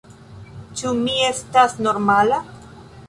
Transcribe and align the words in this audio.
Ĉu 0.79 0.93
mi 1.01 1.17
estas 1.27 1.77
normala? 1.89 2.41